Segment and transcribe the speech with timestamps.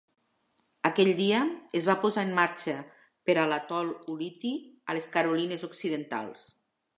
[0.87, 1.41] Aquell dia,
[1.79, 2.75] es va posar en marxa
[3.31, 4.55] per a l'atol Ulithi
[4.87, 6.43] a les Carolines occidentals.